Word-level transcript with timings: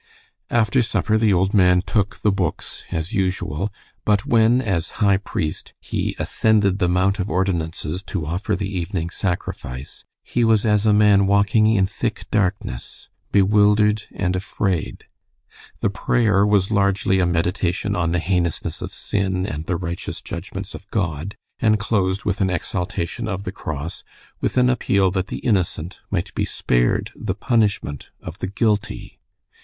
After 0.49 0.81
supper 0.81 1.15
the 1.19 1.31
old 1.31 1.53
man 1.53 1.83
"took 1.83 2.21
the 2.21 2.31
Books" 2.31 2.85
as 2.91 3.13
usual, 3.13 3.71
but 4.03 4.25
when, 4.25 4.59
as 4.59 4.93
High 4.97 5.17
Priest, 5.17 5.75
he 5.79 6.15
"ascended 6.17 6.79
the 6.79 6.89
Mount 6.89 7.19
of 7.19 7.29
Ordinances 7.29 8.01
to 8.07 8.25
offer 8.25 8.55
the 8.55 8.67
evening 8.75 9.11
sacrifice," 9.11 10.03
he 10.23 10.43
was 10.43 10.65
as 10.65 10.87
a 10.87 10.91
man 10.91 11.27
walking 11.27 11.67
in 11.67 11.85
thick 11.85 12.25
darkness 12.31 13.09
bewildered 13.31 14.05
and 14.11 14.35
afraid. 14.35 15.03
The 15.81 15.91
prayer 15.91 16.47
was 16.47 16.71
largely 16.71 17.19
a 17.19 17.27
meditation 17.27 17.95
on 17.95 18.11
the 18.11 18.17
heinousness 18.17 18.81
of 18.81 18.91
sin 18.91 19.45
and 19.45 19.67
the 19.67 19.77
righteous 19.77 20.19
judgments 20.19 20.73
of 20.73 20.89
God, 20.89 21.35
and 21.59 21.77
closed 21.77 22.25
with 22.25 22.41
an 22.41 22.49
exaltation 22.49 23.27
of 23.27 23.43
the 23.43 23.51
Cross, 23.51 24.03
with 24.39 24.57
an 24.57 24.67
appeal 24.67 25.11
that 25.11 25.27
the 25.27 25.45
innocent 25.45 25.99
might 26.09 26.33
be 26.33 26.43
spared 26.43 27.11
the 27.15 27.35
punishment 27.35 28.09
of 28.19 28.39
the 28.39 28.47
guilty. 28.47 29.19